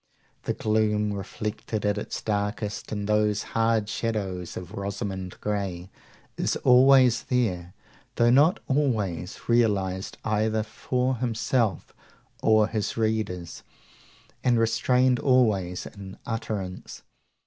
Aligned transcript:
The 0.45 0.53
gloom, 0.55 1.13
reflected 1.13 1.85
at 1.85 1.95
its 1.99 2.23
darkest 2.23 2.91
in 2.91 3.05
those 3.05 3.43
hard 3.53 3.87
shadows 3.87 4.57
of 4.57 4.71
Rosamund 4.73 5.39
Grey, 5.41 5.91
is 6.37 6.55
always 6.55 7.21
there, 7.25 7.75
though 8.15 8.31
not 8.31 8.59
always 8.67 9.47
realised 9.47 10.17
either 10.25 10.63
for 10.63 11.17
himself 11.17 11.93
or 12.41 12.67
his 12.67 12.97
readers, 12.97 13.61
and 14.43 14.57
restrained 14.57 15.19
always 15.19 15.85
in 15.85 16.17
utterance. 16.25 17.03